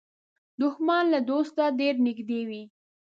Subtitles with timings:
[0.61, 2.63] دښمن له دوسته ډېر نږدې وي